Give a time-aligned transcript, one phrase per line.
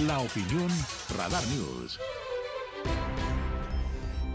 [0.00, 0.68] La opinión
[1.16, 1.98] Radar News.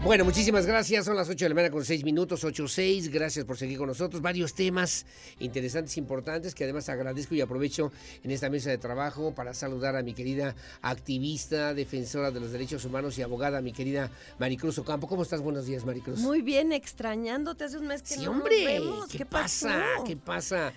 [0.02, 1.04] Bueno, muchísimas gracias.
[1.04, 3.12] Son las 8 de la mañana con 6 minutos, 8 6.
[3.12, 4.20] Gracias por seguir con nosotros.
[4.20, 5.06] Varios temas
[5.38, 7.92] interesantes, importantes, que además agradezco y aprovecho
[8.24, 12.84] en esta mesa de trabajo para saludar a mi querida activista, defensora de los derechos
[12.84, 14.10] humanos y abogada, mi querida
[14.40, 15.06] Maricruz Ocampo.
[15.06, 15.40] ¿Cómo estás?
[15.42, 16.18] Buenos días, Maricruz.
[16.18, 19.08] Muy bien, extrañándote hace un mes que sí, no hombre, nos vemos.
[19.08, 19.68] ¿Qué, ¿Qué, pasa?
[19.68, 20.04] pasó?
[20.04, 20.72] ¿Qué pasa?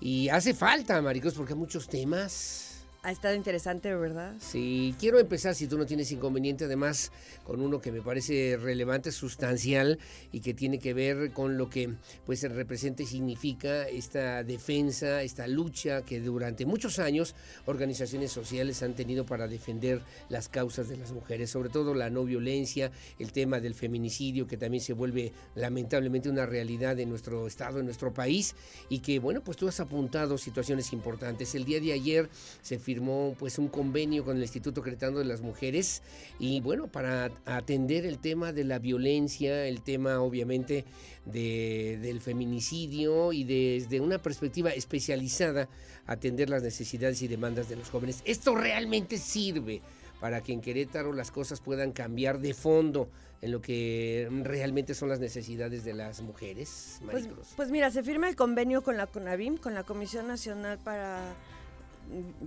[0.00, 2.69] Y hace falta, Maricruz, porque hay muchos temas.
[3.02, 4.34] Ha estado interesante, ¿verdad?
[4.40, 7.10] Sí, quiero empezar, si tú no tienes inconveniente, además
[7.44, 9.98] con uno que me parece relevante, sustancial
[10.32, 11.94] y que tiene que ver con lo que
[12.26, 18.94] pues representa y significa esta defensa, esta lucha que durante muchos años organizaciones sociales han
[18.94, 23.60] tenido para defender las causas de las mujeres, sobre todo la no violencia, el tema
[23.60, 28.54] del feminicidio que también se vuelve lamentablemente una realidad en nuestro estado, en nuestro país
[28.90, 31.54] y que bueno, pues tú has apuntado situaciones importantes.
[31.54, 32.28] El día de ayer
[32.60, 36.02] se firmó pues un convenio con el Instituto Cretano de las Mujeres
[36.40, 40.84] y bueno, para atender el tema de la violencia, el tema obviamente
[41.24, 45.68] de, del feminicidio y desde una perspectiva especializada
[46.06, 48.22] atender las necesidades y demandas de los jóvenes.
[48.24, 49.82] Esto realmente sirve
[50.18, 53.08] para que en Querétaro las cosas puedan cambiar de fondo
[53.40, 57.00] en lo que realmente son las necesidades de las mujeres.
[57.08, 61.36] Pues, pues mira, se firma el convenio con la CONAVIM, con la Comisión Nacional para,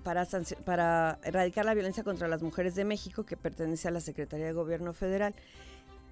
[0.03, 0.28] para,
[0.66, 4.53] para erradicar la violencia contra las mujeres de México, que pertenece a la Secretaría de
[4.53, 5.33] Gobierno Federal.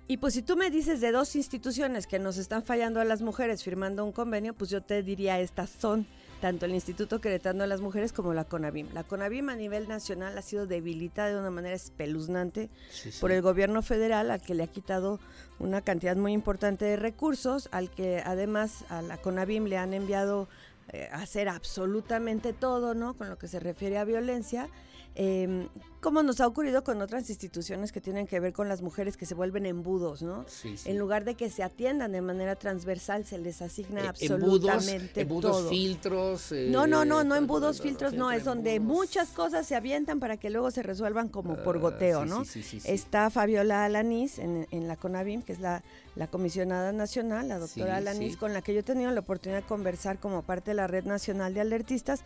[0.07, 3.21] Y pues si tú me dices de dos instituciones que nos están fallando a las
[3.21, 6.05] mujeres firmando un convenio, pues yo te diría estas son
[6.41, 8.87] tanto el Instituto Queretano de las Mujeres como la CONAVIM.
[8.93, 13.21] La CONAVIM a nivel nacional ha sido debilitada de una manera espeluznante Sí, sí.
[13.21, 15.19] por el gobierno federal al que le ha quitado
[15.59, 20.49] una cantidad muy importante de recursos, al que además a la CONAVIM le han enviado
[20.93, 23.13] eh, hacer absolutamente todo, ¿no?
[23.15, 24.67] Con lo que se refiere a violencia.
[25.15, 25.67] Eh,
[25.99, 29.27] como nos ha ocurrido con otras instituciones que tienen que ver con las mujeres que
[29.27, 30.45] se vuelven embudos, ¿no?
[30.47, 30.89] Sí, sí.
[30.89, 35.57] En lugar de que se atiendan de manera transversal, se les asigna Eh, absolutamente embudos,
[35.59, 35.69] todo.
[35.69, 36.51] filtros.
[36.53, 38.97] eh, No, no, no, no embudos, filtros, no, es donde embudos.
[38.99, 42.45] muchas cosas se avientan para que luego se resuelvan como por goteo, Ah, sí, ¿no?
[42.45, 42.91] sí, sí, sí.
[42.91, 45.83] Está Fabiola Alanís en, en la CONAVIM, que es la,
[46.15, 49.67] la comisionada nacional, la doctora Alanís, con la que yo he tenido la oportunidad de
[49.67, 52.21] conversar como parte de la Red Nacional de Alertistas.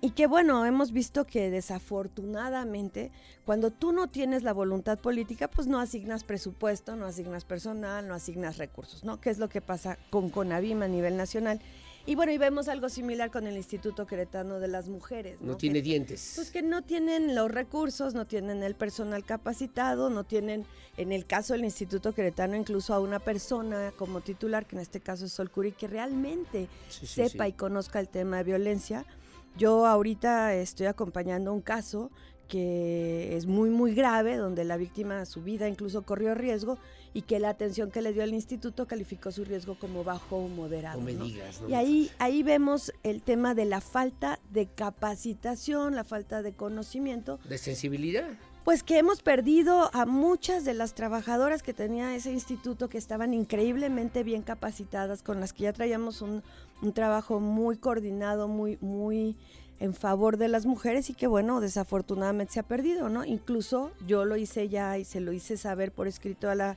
[0.00, 3.10] Y que bueno, hemos visto que desafortunadamente,
[3.46, 8.14] cuando tú no tienes la voluntad política, pues no asignas presupuesto, no asignas personal, no
[8.14, 9.20] asignas recursos, ¿no?
[9.20, 11.60] Que es lo que pasa con CONAVIM a nivel nacional.
[12.06, 15.38] Y bueno, y vemos algo similar con el Instituto Queretano de las Mujeres.
[15.40, 16.32] No Que- tiene dientes.
[16.36, 20.66] pues que no tienen los recursos, no tienen el personal capacitado, no tienen,
[20.98, 25.00] en el caso del Instituto Queretano, incluso a una persona como titular, que en este
[25.00, 27.50] caso es Sol Curi, que realmente Sí, sí, sepa sí.
[27.50, 29.06] y conozca el tema de violencia.
[29.56, 32.10] Yo ahorita estoy acompañando un caso
[32.48, 36.78] que es muy, muy grave, donde la víctima, su vida incluso corrió riesgo
[37.12, 40.48] y que la atención que le dio el instituto calificó su riesgo como bajo o
[40.48, 40.98] moderado.
[40.98, 41.24] No me ¿no?
[41.24, 41.60] digas.
[41.62, 46.52] no Y ahí, ahí vemos el tema de la falta de capacitación, la falta de
[46.52, 48.28] conocimiento, ¿De sensibilidad?
[48.64, 53.34] pues que hemos perdido a muchas de las trabajadoras que tenía ese instituto que estaban
[53.34, 56.42] increíblemente bien capacitadas, con las que ya traíamos un,
[56.82, 59.36] un trabajo muy coordinado, muy, muy
[59.80, 63.24] en favor de las mujeres y que bueno, desafortunadamente se ha perdido, ¿no?
[63.24, 66.76] Incluso yo lo hice ya y se lo hice saber por escrito a la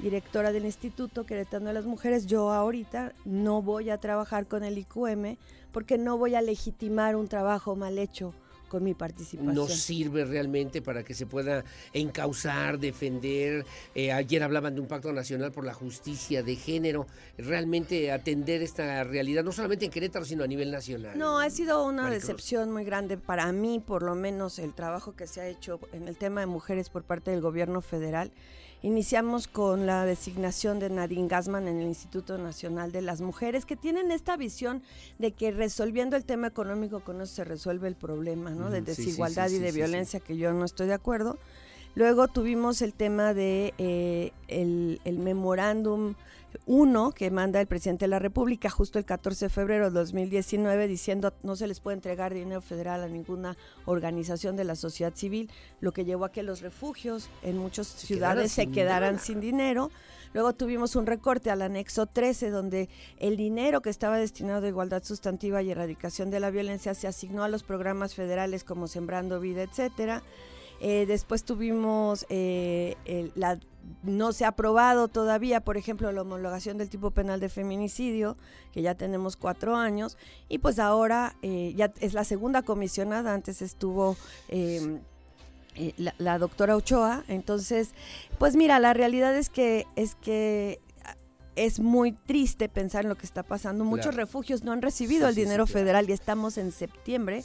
[0.00, 4.78] directora del Instituto Queretano de las Mujeres, yo ahorita no voy a trabajar con el
[4.78, 5.36] IQM
[5.70, 8.34] porque no voy a legitimar un trabajo mal hecho
[8.72, 9.54] con mi participación.
[9.54, 11.62] no sirve realmente para que se pueda
[11.92, 13.66] encauzar, defender.
[13.94, 17.06] Eh, ayer hablaban de un pacto nacional por la justicia de género.
[17.36, 21.18] Realmente atender esta realidad, no solamente en Querétaro, sino a nivel nacional.
[21.18, 22.22] No, ha sido una Maricruz.
[22.22, 26.08] decepción muy grande para mí, por lo menos el trabajo que se ha hecho en
[26.08, 28.32] el tema de mujeres por parte del gobierno federal.
[28.84, 33.76] Iniciamos con la designación de Nadine Gassman en el Instituto Nacional de las Mujeres, que
[33.76, 34.82] tienen esta visión
[35.20, 38.61] de que resolviendo el tema económico con eso se resuelve el problema, ¿no?
[38.70, 41.38] De Ujú, sí, sí, desigualdad sí, y de violencia, que yo no estoy de acuerdo.
[41.94, 46.14] Luego tuvimos el tema de eh, el, el memorándum
[46.66, 50.88] 1 que manda el presidente de la República justo el 14 de febrero de 2019
[50.88, 55.50] diciendo no se les puede entregar dinero federal a ninguna organización de la sociedad civil,
[55.80, 59.90] lo que llevó a que los refugios en muchas Se ciudades se quedaran sin dinero.
[60.34, 62.88] Luego tuvimos un recorte al anexo 13 donde
[63.18, 67.44] el dinero que estaba destinado a igualdad sustantiva y erradicación de la violencia se asignó
[67.44, 70.22] a los programas federales como Sembrando Vida, etcétera.
[70.84, 73.58] Eh, después tuvimos eh, el- la
[74.02, 78.36] no se ha aprobado todavía, por ejemplo, la homologación del tipo penal de feminicidio,
[78.72, 80.16] que ya tenemos cuatro años,
[80.48, 84.16] y pues ahora eh, ya es la segunda comisionada, antes estuvo
[84.48, 85.00] eh,
[85.76, 87.24] eh, la, la doctora Ochoa.
[87.28, 87.90] Entonces,
[88.38, 90.80] pues mira, la realidad es que es que
[91.56, 93.84] es muy triste pensar en lo que está pasando.
[93.84, 94.16] Muchos Claro.
[94.18, 97.42] refugios no han recibido Sí, el sí, sí, dinero federal y estamos en septiembre.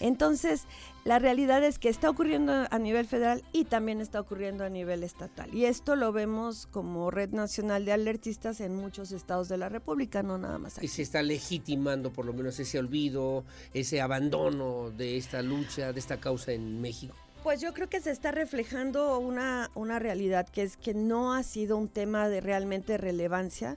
[0.00, 0.64] Entonces,
[1.04, 5.02] la realidad es que está ocurriendo a nivel federal y también está ocurriendo a nivel
[5.02, 5.52] estatal.
[5.54, 10.22] Y esto lo vemos como Red Nacional de Alertistas en muchos estados de la República,
[10.22, 10.88] no nada más Y aquí.
[10.88, 16.18] se está legitimando por lo menos ese olvido, ese abandono de esta lucha, de esta
[16.18, 17.14] causa en México.
[17.42, 21.42] Pues yo creo que se está reflejando una, una realidad que es que no ha
[21.42, 23.76] sido un tema de realmente relevancia.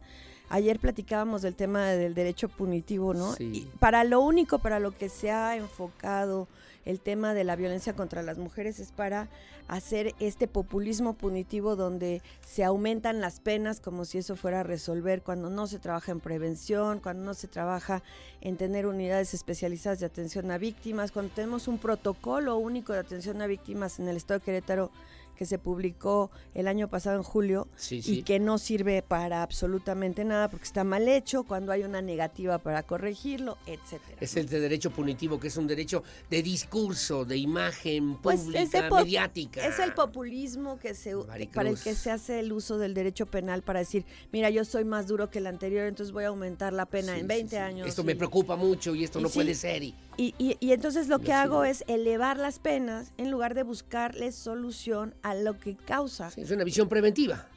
[0.52, 3.34] Ayer platicábamos del tema del derecho punitivo, ¿no?
[3.34, 3.52] Sí.
[3.54, 6.50] Y para lo único para lo que se ha enfocado
[6.84, 9.30] el tema de la violencia contra las mujeres es para
[9.68, 15.22] hacer este populismo punitivo donde se aumentan las penas como si eso fuera a resolver
[15.22, 18.04] cuando no se trabaja en prevención, cuando no se trabaja
[18.42, 23.42] en tener unidades especializadas de atención a víctimas, cuando tenemos un protocolo único de atención
[23.42, 24.92] a víctimas en el estado de Querétaro
[25.36, 30.24] que se publicó el año pasado en julio Sí, y que no sirve para absolutamente
[30.26, 34.18] nada porque está mal hecho, cuando hay una negativa para corregirlo, etcétera.
[34.20, 38.62] Es el de derecho punitivo, que es un derecho de discurso, de imagen Pues pública,
[38.88, 39.66] es mediática.
[39.66, 41.56] Es el populismo que se Maricruz.
[41.56, 44.86] para el que se hace el uso del derecho penal para decir, mira, yo soy
[44.86, 47.50] más duro que el anterior, entonces voy a aumentar la pena Sí, en sí, 20
[47.50, 47.56] sí.
[47.58, 47.88] años.
[47.88, 49.84] Esto y- me preocupa mucho y esto y no puede ser.
[49.84, 55.16] Y, Y, entonces lo que hago es elevar las penas en lugar de buscarle solución
[55.24, 56.32] a lo que causa.
[56.32, 57.48] sí, es una visión preventiva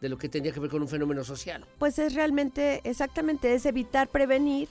[0.00, 1.64] de lo que tendría que ver con un fenómeno social.
[1.78, 4.68] Pues es realmente, exactamente, es evitar prevenir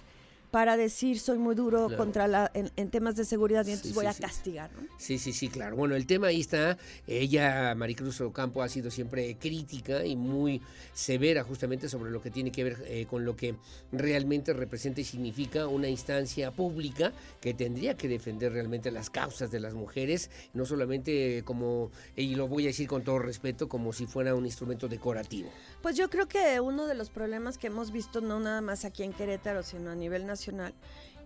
[0.51, 1.97] para decir soy muy duro Claro.
[1.97, 4.87] contra la, en, en temas de seguridad y entonces sí, voy a castigar, ¿no?
[4.97, 5.75] Sí, sí, sí, claro.
[5.77, 6.77] Bueno, el tema ahí está.
[7.07, 10.61] Ella, Maricruz Ocampo, ha sido siempre crítica y muy
[10.93, 13.55] severa justamente sobre lo que tiene que ver eh, con lo que
[13.91, 19.59] realmente representa y significa una instancia pública que tendría que defender realmente las causas de
[19.61, 24.05] las mujeres, no solamente como, y lo voy a decir con todo respeto, como si
[24.05, 25.49] fuera un instrumento decorativo.
[25.81, 29.03] Pues yo creo que uno de los problemas que hemos visto, no nada más aquí
[29.03, 30.40] en Querétaro, sino a nivel nacional,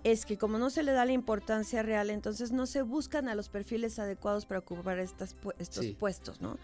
[0.04, 3.36] es que como no se le da la importancia real, entonces no se buscan a
[3.36, 5.96] los perfiles adecuados para ocupar estas, estos Sí.
[6.00, 6.58] puestos, ¿no?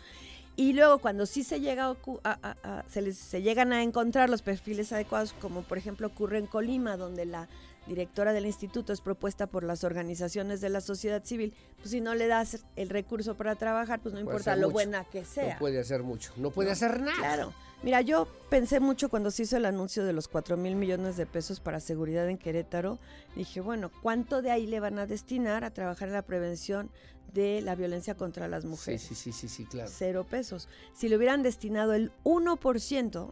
[0.57, 1.95] Y luego cuando sí se llega
[2.25, 6.45] a, se, les, se llegan a encontrar los perfiles adecuados, como por ejemplo ocurre en
[6.45, 7.47] Colima, donde la
[7.87, 12.13] directora del instituto es propuesta por las organizaciones de la sociedad civil, pues si no
[12.13, 14.73] le das el recurso para trabajar, pues no Puede importa lo mucho.
[14.73, 15.53] buena que sea.
[15.53, 17.17] No puede hacer mucho, no puede No, hacer nada.
[17.17, 17.53] Claro.
[17.83, 21.25] Mira, yo pensé mucho cuando se hizo el anuncio de los 4 mil millones de
[21.25, 22.99] pesos para seguridad en Querétaro.
[23.35, 26.91] Dije, bueno, ¿cuánto de ahí le van a destinar a trabajar en la prevención
[27.33, 29.01] de la violencia contra las Sí, mujeres?
[29.01, 29.89] sí, sí, sí, sí, claro.
[29.91, 30.67] Cero pesos.
[30.93, 33.31] Si le hubieran destinado el 1%,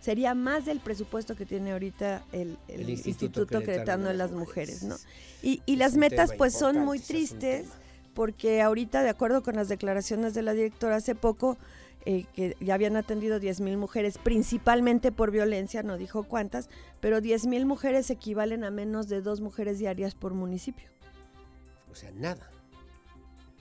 [0.00, 4.30] sería más del presupuesto que tiene ahorita el, el El Instituto, Instituto Queretano de las
[4.30, 4.96] Mujeres, ¿no?
[5.42, 7.66] Y, y las metas pues son muy tristes
[8.14, 11.56] porque ahorita, de acuerdo con las declaraciones de la directora hace poco,
[12.04, 16.68] eh, que ya habían atendido 10 mil mujeres, principalmente por violencia, no dijo cuántas,
[17.00, 20.88] pero 10 mil mujeres equivalen a menos de dos mujeres diarias por municipio.
[21.90, 22.48] O sea, nada.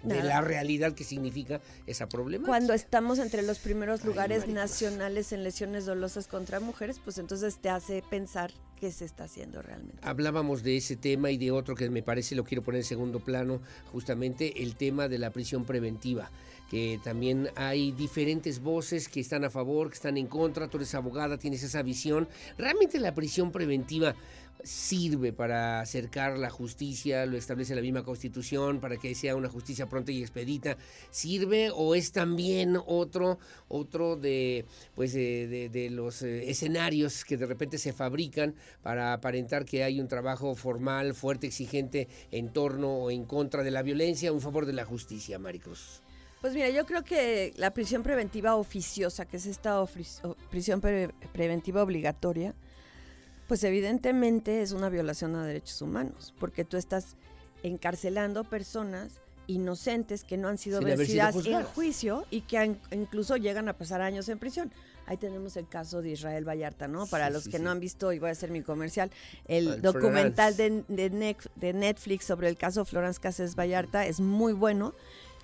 [0.03, 0.23] De Nada.
[0.23, 2.47] la realidad que significa esa problemática.
[2.49, 7.69] Cuando estamos entre los primeros lugares nacionales en lesiones dolosas contra mujeres, pues entonces te
[7.69, 9.99] hace pensar qué se está haciendo realmente.
[10.01, 13.19] Hablábamos de ese tema y de otro que me parece lo quiero poner en segundo
[13.19, 13.61] plano,
[13.91, 16.31] justamente el tema de la prisión preventiva,
[16.71, 20.95] que también hay diferentes voces que están a favor, que están en contra, tú eres
[20.95, 22.29] abogada, tienes esa visión.
[22.57, 24.15] ¿Realmente la prisión preventiva
[24.63, 29.89] sirve para acercar la justicia, lo establece la misma constitución, para que sea una justicia
[29.89, 30.77] pronta y expedita?
[31.09, 33.37] ¿Sirve o es también otro,
[33.67, 34.63] otro de,
[34.95, 40.07] pues de, los eh, escenarios que de repente se fabrican para aparentar que hay un
[40.07, 44.71] trabajo formal, fuerte, exigente en torno o en contra de la violencia en favor de
[44.71, 46.01] la justicia, Maricruz?
[46.41, 49.83] Pues mira, yo creo que la prisión preventiva oficiosa, que es esta
[50.49, 52.55] prisión pre- preventiva obligatoria,
[53.47, 57.15] pues evidentemente es una violación a derechos humanos, porque tú estás
[57.61, 59.13] encarcelando personas
[59.45, 63.37] inocentes que no han sido Sin haber sido vencidas en juicio y que han- incluso
[63.37, 64.71] llegan a pasar años en prisión.
[65.05, 67.05] Ahí tenemos el caso de Israel Vallarta, ¿no?
[67.05, 67.63] Para Sí, los que sí.
[67.63, 69.11] no han visto, y voy a hacer mi comercial,
[69.45, 74.53] el El documental de, de de Netflix sobre el caso Florence Cassés Vallarta es muy
[74.53, 74.93] bueno.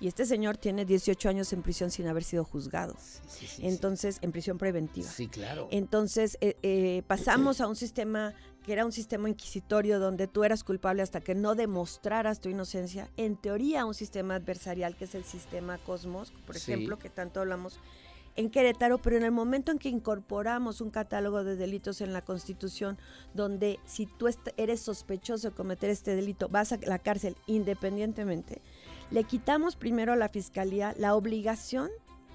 [0.00, 2.96] Y este señor tiene 18 años en prisión sin haber sido juzgado.
[3.00, 5.08] Sí, sí, sí, Entonces, en prisión preventiva.
[5.08, 5.68] sí, claro.
[5.70, 10.62] Entonces, eh, eh, pasamos a un sistema que era un sistema inquisitorio donde tú eras
[10.62, 13.10] culpable hasta que no demostraras tu inocencia.
[13.16, 17.80] En teoría, un sistema adversarial que es el sistema Cosmos, por ejemplo, que tanto hablamos
[18.38, 22.22] en Querétaro, pero en el momento en que incorporamos un catálogo de delitos en la
[22.22, 22.96] Constitución,
[23.34, 28.62] donde si tú eres sospechoso de cometer este delito, vas a la cárcel independientemente,
[29.10, 31.90] le quitamos primero a la fiscalía la obligación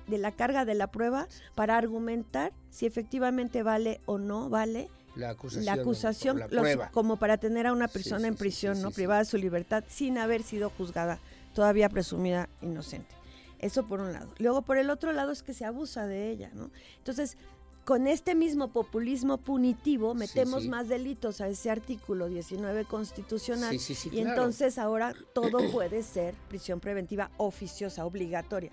[0.07, 5.29] de la carga de la prueba para argumentar si efectivamente vale o no vale La
[5.29, 5.65] acusación.
[5.65, 6.89] la acusación la los- prueba.
[6.91, 8.91] como para tener a una persona sí, en prisión, sí, ¿no?
[8.91, 11.19] Privada de su libertad sin haber sido juzgada,
[11.53, 13.15] todavía presumida inocente.
[13.59, 14.29] Eso por un lado.
[14.39, 16.69] Luego por el otro lado es que se abusa de ella, ¿no?
[16.97, 17.37] Entonces,
[17.85, 20.69] con este mismo populismo punitivo metemos sí.
[20.69, 24.29] más delitos a ese artículo 19 constitucional Sí, sí, sí, y claro.
[24.29, 28.71] entonces ahora todo puede ser prisión preventiva oficiosa, obligatoria.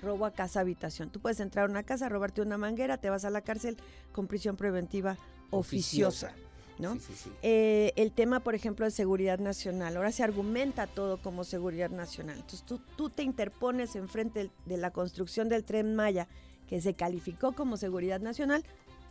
[0.00, 1.10] Robo a casa, habitación.
[1.10, 3.76] Tú puedes entrar a una casa, robarte una manguera, te vas a la cárcel
[4.12, 5.18] con prisión preventiva
[5.50, 6.32] oficiosa.
[6.78, 6.94] ¿no?
[6.94, 7.32] Sí, sí, sí.
[7.42, 9.96] Eh, el tema, por ejemplo, de seguridad nacional.
[9.96, 12.36] Ahora se argumenta todo como seguridad nacional.
[12.36, 16.26] Entonces tú, tú te interpones enfrente de la construcción del tren Maya,
[16.70, 18.62] que se calificó como seguridad nacional,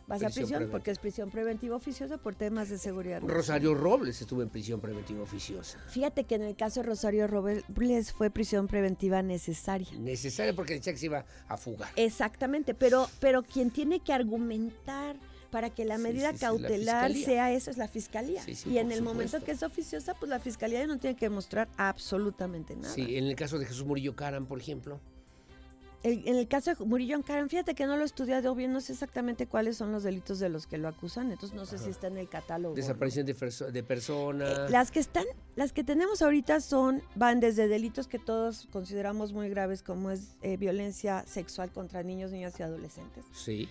[0.06, 0.70] vas a Prisión prisión preventiva.
[0.72, 3.20] porque es prisión preventiva oficiosa por temas de seguridad.
[3.22, 5.78] Rosario Robles estuvo en prisión preventiva oficiosa.
[5.88, 9.88] Fíjate que en el caso de Rosario Robles fue prisión preventiva necesaria.
[9.98, 11.90] Necesaria porque decía que se iba a fugar.
[11.96, 15.16] Exactamente, pero, pero quien tiene que argumentar
[15.50, 18.42] para que la medida sí, sí, la cautelar sea eso es la fiscalía.
[18.42, 21.14] Sí, sí, y en el momento que es oficiosa, pues la fiscalía ya no tiene
[21.14, 22.94] que demostrar absolutamente nada.
[22.94, 24.98] Sí, en el caso de Jesús Murillo Caram, por ejemplo.
[26.02, 28.80] El- en el caso de Murillo Ancaran, fíjate que no lo he estudiado bien, no
[28.80, 31.90] sé exactamente cuáles son los delitos de los que lo acusan, entonces no sé si
[31.90, 32.74] está en el catálogo.
[32.74, 32.76] ¿no?
[32.80, 34.50] Desaparición de, perso- de persona.
[34.50, 35.26] Eh, las que están,
[35.56, 40.36] las que tenemos ahorita son, van desde delitos que todos consideramos muy graves, como es
[40.40, 43.24] eh, violencia sexual contra niños, niñas y adolescentes.
[43.32, 43.68] Sí.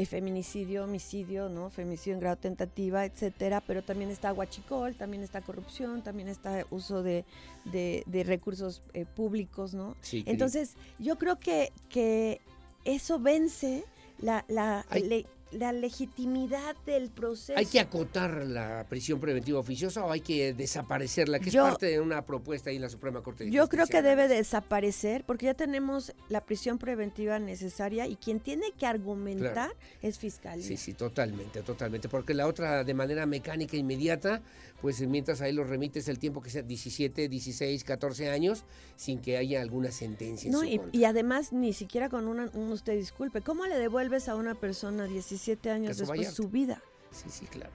[0.00, 1.70] Eh, feminicidio, homicidio, ¿no?
[1.70, 7.02] Femicidio en grado tentativa, etcétera, pero también está guachicol, también está corrupción, también está uso
[7.02, 7.24] de,
[7.64, 9.96] de- de recursos eh, públicos, ¿no?
[10.00, 12.40] sí Entonces, yo creo que, que
[12.84, 13.84] eso vence
[14.20, 17.58] la, la, Hay- le- la legitimidad del proceso.
[17.58, 21.38] ¿Hay que acotar la prisión preventiva oficiosa o hay que desaparecerla?
[21.40, 23.86] Que Yo- es parte de una propuesta ahí en la Suprema Corte de Yo creo
[23.86, 29.70] que debe desaparecer porque ya tenemos la prisión preventiva necesaria y quien tiene que argumentar
[30.02, 30.66] es fiscalía.
[30.66, 32.08] Sí, sí, totalmente, totalmente.
[32.08, 34.42] Porque la otra, de manera mecánica inmediata,
[34.80, 38.64] pues mientras ahí los remites el tiempo que sea 17, 16, 14 años,
[38.96, 41.00] sin que haya alguna sentencia en No, su y, contra.
[41.00, 45.04] y además ni siquiera con una, un usted disculpe, ¿cómo le devuelves a una persona
[45.06, 45.37] 17
[45.70, 46.36] años Caso después Vallarta.
[46.36, 46.82] su vida?
[47.10, 47.70] Sí, sí, claro.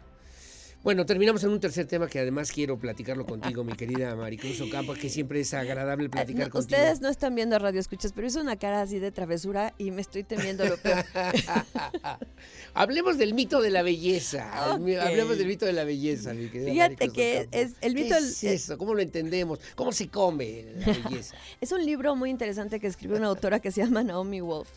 [0.83, 4.93] Bueno, terminamos en un tercer tema que además quiero platicarlo contigo, mi querida Maricruz Ocampo,
[4.95, 6.77] que siempre es agradable Eh, platicar no, contigo.
[6.77, 10.01] ustedes no están viendo radio escuchas, pero hizo una cara así de travesura y me
[10.01, 11.05] estoy temiendo lo peor.
[12.73, 14.73] Hablemos del mito de la belleza.
[14.75, 14.89] Ok.
[14.99, 18.43] Hablemos del mito de la belleza, mi querida Fíjate que es el mito ¿Qué es
[18.43, 18.77] eso?
[18.77, 19.59] ¿Cómo lo entendemos?
[19.75, 21.35] ¿Cómo se come la belleza?
[21.61, 24.69] Es un libro muy interesante que escribió una autora que se llama Naomi Wolf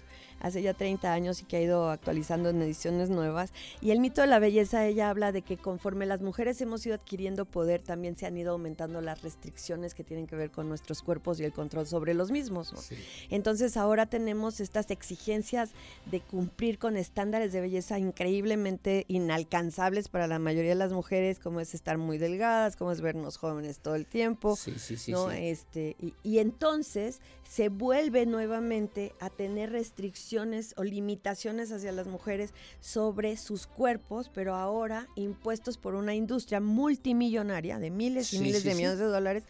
[0.47, 3.53] hace ya 30 años y que ha ido actualizando en ediciones nuevas.
[3.81, 6.95] Y el mito de la belleza, ella habla de que conforme las mujeres hemos ido
[6.95, 11.03] adquiriendo poder, también se han ido aumentando las restricciones que tienen que ver con nuestros
[11.03, 12.73] cuerpos y el control sobre los mismos.
[12.73, 12.81] ¿no?
[12.81, 12.97] Sí.
[13.31, 15.71] Entonces ahora tenemos estas exigencias
[16.11, 21.61] de cumplir con estándares de belleza increíblemente inalcanzables para la mayoría de las mujeres, como
[21.61, 24.57] es estar muy delgadas, como es vernos jóvenes todo el tiempo.
[24.57, 25.31] Sí, sí, sí, ¿no?
[25.31, 25.37] sí.
[25.39, 30.36] Este, y, y entonces se vuelve nuevamente a tener restricciones
[30.77, 37.79] o limitaciones hacia las mujeres sobre sus cuerpos, pero ahora impuestos por una industria multimillonaria
[37.79, 38.77] de miles y Sí, miles sí, de sí.
[38.79, 39.45] millones de dólares.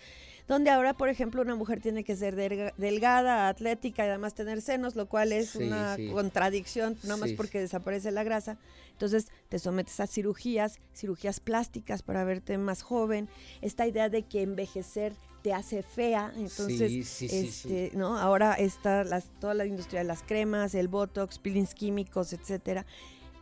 [0.49, 4.63] Donde ahora, por ejemplo, una mujer tiene que ser delga- delgada, atlética y además tener
[4.63, 6.09] senos, lo cual es Sí, una sí.
[6.09, 7.35] contradicción, nada más Sí.
[7.37, 8.57] porque desaparece la grasa.
[8.93, 13.29] Entonces te sometes a cirugías, cirugías plásticas para verte más joven.
[13.61, 17.69] Esta idea de que envejecer te hace fea, entonces, Sí, sí, sí, sí.
[17.79, 18.17] este, ¿no?
[18.19, 22.85] Ahora está las, toda la industria de las cremas, el botox, peelings químicos, etcétera.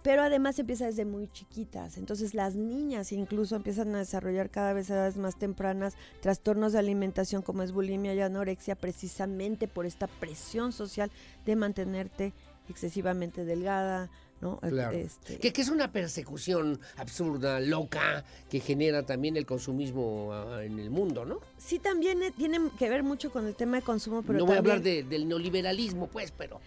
[0.04, 1.96] Pero además empieza desde muy chiquitas.
[1.96, 6.78] Entonces las niñas incluso empiezan a desarrollar cada vez a edades más tempranas trastornos de
[6.78, 11.10] alimentación como es bulimia y anorexia precisamente por esta presión social
[11.46, 12.34] de mantenerte
[12.68, 14.10] excesivamente delgada,
[14.42, 14.58] ¿no?
[14.58, 14.94] Claro.
[14.96, 20.78] Este, Que, que es una persecución absurda, loca, que genera también el consumismo ah, en
[20.80, 21.40] el mundo, ¿no?
[21.56, 24.56] sí también eh, tiene que ver mucho con el tema de consumo, pero no voy
[24.56, 26.60] a hablar de- del neoliberalismo, pues, pero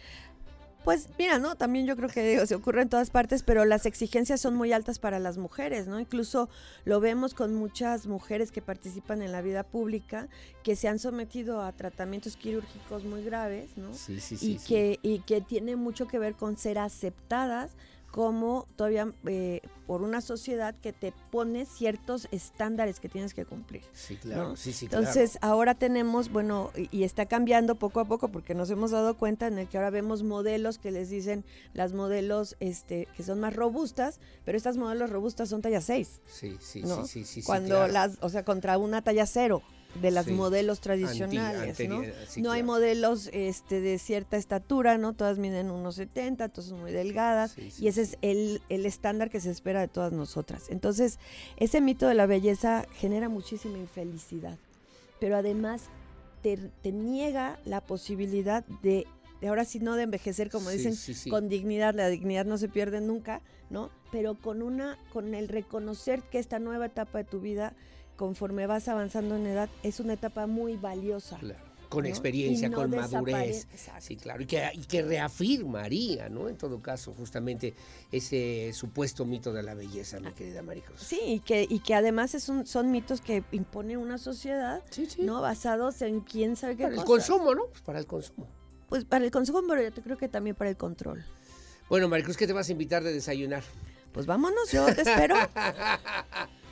[0.87, 1.57] Pues mira, ¿no?
[1.57, 4.71] También yo creo que digo, se ocurre en todas partes, pero las exigencias son muy
[4.71, 5.99] altas para las mujeres, ¿no?
[5.99, 6.47] Incluso
[6.85, 10.29] lo vemos con muchas mujeres que participan en la vida pública,
[10.63, 13.93] que se han sometido a tratamientos quirúrgicos muy graves, ¿no?
[13.93, 14.59] sí, sí, y, sí.
[14.59, 14.65] sí.
[14.65, 17.71] que, y que tiene mucho que ver con ser aceptadas
[18.17, 23.83] como todavía eh, por una sociedad que te pone ciertos estándares que tienes que cumplir.
[23.93, 24.55] Sí, claro, ¿no?
[24.55, 25.03] sí, sí, claro.
[25.05, 29.15] Entonces, ahora tenemos, bueno, y, y está cambiando poco a poco porque nos hemos dado
[29.17, 31.45] cuenta en el que ahora vemos modelos que les dicen
[31.75, 36.57] las modelos este que son más robustas, pero estas modelos robustas son talla 6, Sí,
[36.59, 37.05] sí, ¿no?
[37.05, 37.93] sí, sí, sí, sí, Cuando claro.
[37.93, 39.61] las, o sea, contra una talla 0.
[39.95, 40.31] De las Sí.
[40.33, 42.01] modelos Anti- tradicionales, ¿no?
[42.27, 45.13] sí, no hay modelos este, de cierta estatura, ¿no?
[45.13, 47.51] Todas miden unos 70, todas son muy delgadas.
[47.53, 50.65] Sí, y ese es el, el estándar que se espera de todas nosotras.
[50.69, 51.19] Entonces,
[51.57, 54.57] ese mito de la belleza genera muchísima infelicidad.
[55.19, 55.83] Pero además
[56.43, 59.07] te, te niega la posibilidad de,
[59.41, 60.95] de ahora sí no de envejecer, como dicen,
[61.31, 61.95] con dignidad.
[61.95, 63.41] La dignidad no se pierde nunca,
[63.71, 63.89] ¿no?
[64.11, 67.73] Pero con una, con el reconocer que esta nueva etapa de tu vida,
[68.17, 71.37] conforme vas avanzando en edad, es una etapa muy valiosa.
[71.37, 72.09] Claro, Con ¿no?
[72.09, 73.65] experiencia, no con madurez.
[73.71, 74.01] Exacto.
[74.01, 74.41] Sí, claro.
[74.43, 76.49] Y que, y que reafirmaría, ¿no?
[76.49, 77.73] En todo caso, justamente
[78.11, 80.99] ese supuesto mito de la belleza, mi querida Maricruz.
[80.99, 85.05] Sí, y que, y que además es un- son mitos que impone una sociedad, Sí,
[85.05, 85.21] sí.
[85.21, 85.39] ¿no?
[85.41, 87.67] Basados en quién sabe qué Para el consumo, ¿no?
[87.67, 88.47] Pues para el consumo.
[88.89, 91.23] Pues para el consumo, pero yo te creo que también para el control.
[91.89, 93.63] Bueno, Maricruz, ¿qué te vas a invitar de desayunar?
[94.11, 95.35] Pues vámonos, yo te espero.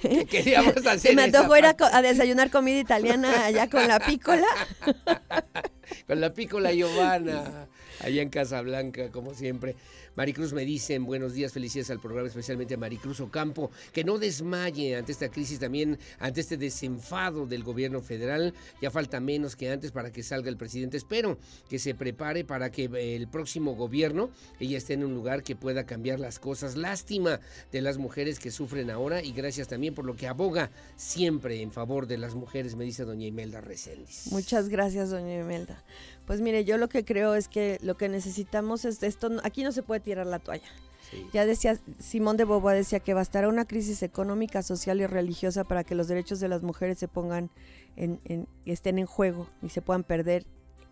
[0.00, 4.00] Que queríamos hacer Se me antojó ir a, a desayunar comida italiana allá con la
[4.00, 4.46] pícola.
[6.06, 7.66] Con la pícola Giovanna,
[8.00, 9.74] allá en Casablanca, como siempre.
[10.14, 14.96] Maricruz me dicen, buenos días, felicidades al programa, especialmente a Maricruz Ocampo, que no desmaye
[14.96, 18.54] ante esta crisis también, ante este desenfado del gobierno federal.
[18.80, 20.96] Ya falta menos que antes para que salga el presidente.
[20.96, 25.42] Espero que se prepare para que eh, el próximo gobierno, ella esté en un lugar
[25.42, 26.76] que pueda cambiar las cosas.
[26.76, 27.40] Lástima
[27.72, 31.72] de las mujeres que sufren ahora y gracias también por lo que aboga siempre en
[31.72, 34.28] favor de las mujeres, me dice doña Imelda Reséndiz.
[34.30, 35.82] Muchas gracias, doña Imelda.
[36.26, 39.30] Pues mire, yo lo que creo es que lo que necesitamos es esto.
[39.44, 40.68] Aquí no se puede tirar la toalla.
[41.10, 41.24] Sí.
[41.32, 45.84] Ya decía, Simón de Beauvoir decía que bastará una crisis económica, social y religiosa para
[45.84, 47.48] que los derechos de las mujeres se pongan
[47.94, 50.46] en, en- estén en juego y se puedan perder.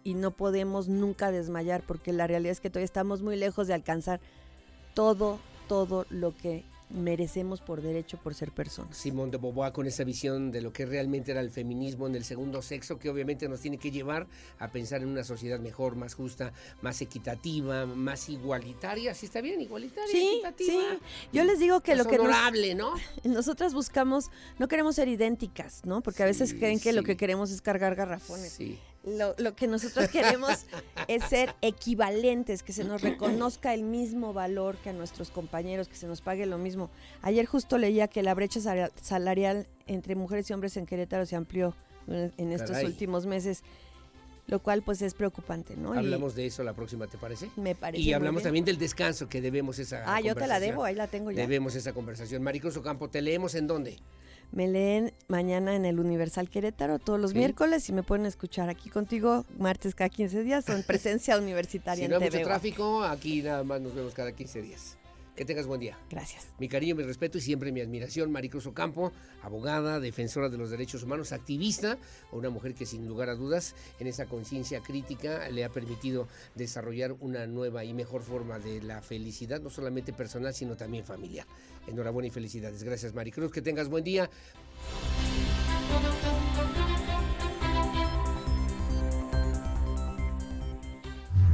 [0.04, 3.74] Y no podemos nunca desmayar porque la realidad es que todavía estamos muy lejos de
[3.74, 4.20] alcanzar
[4.94, 8.96] todo, todo lo que merecemos por derecho por ser personas.
[8.96, 12.24] Simón de Beauvoir con esa visión de lo que realmente era el feminismo en el
[12.24, 14.26] segundo sexo, que obviamente nos tiene que llevar
[14.58, 19.14] a pensar en una sociedad mejor, más justa, más equitativa, más igualitaria.
[19.14, 19.60] ¿Sí está bien?
[19.60, 20.82] Igualitaria, Sí, equitativa.
[20.92, 20.98] sí.
[21.32, 22.94] Yo les digo que más lo que nos, honorable, ¿no?
[23.24, 26.00] nosotras buscamos, no queremos ser idénticas, ¿no?
[26.02, 28.52] Porque a veces Sí, creen que lo que queremos es cargar garrafones.
[28.52, 28.78] Sí.
[29.06, 30.64] Lo, lo que nosotros queremos
[31.08, 35.96] es ser equivalentes, que se nos reconozca el mismo valor que a nuestros compañeros, que
[35.96, 36.90] se nos pague lo mismo.
[37.22, 41.36] Ayer justo leía que la brecha sala- salarial entre mujeres y hombres en Querétaro se
[41.36, 41.74] amplió
[42.08, 42.86] en, en estos Caray.
[42.86, 43.62] últimos meses,
[44.46, 45.94] lo cual pues es preocupante, ¿no?
[45.94, 47.50] Y Hablamos de eso la próxima, ¿te parece?
[47.56, 48.44] me parece Y hablamos bien.
[48.48, 51.42] también del descanso, que debemos esa Ah, yo te la debo, ahí la tengo ya.
[51.42, 52.42] Debemos esa conversación.
[52.42, 53.98] Maricruz Ocampo, ¿te leemos en dónde?
[54.54, 57.38] Me leen mañana en el Universal Querétaro todos los Sí.
[57.38, 62.06] miércoles y me pueden escuchar aquí contigo martes cada 15 días o en presencia universitaria
[62.06, 62.38] Si en hay TV.
[62.38, 64.96] mucho tráfico, aquí nada más nos vemos cada 15 días.
[65.36, 65.98] Que tengas buen día.
[66.10, 66.46] Gracias.
[66.58, 71.02] Mi cariño, mi respeto y siempre mi admiración, Maricruz Ocampo, abogada, defensora de los derechos
[71.02, 71.98] humanos, activista,
[72.30, 77.16] una mujer que sin lugar a dudas en esa conciencia crítica le ha permitido desarrollar
[77.18, 81.46] una nueva y mejor forma de la felicidad, no solamente personal, sino también familiar.
[81.88, 82.84] Enhorabuena y felicidades.
[82.84, 83.50] Gracias, Maricruz.
[83.50, 84.30] Que tengas buen día.